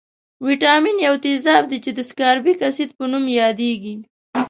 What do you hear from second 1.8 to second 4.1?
چې د سکاربیک اسید په نوم یادیږي.